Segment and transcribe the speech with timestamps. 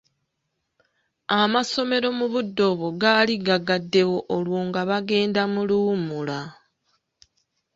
[1.39, 6.39] Amasomero mu budde obwo gaali gagaddewo olwo nga bagenda mu luwumula.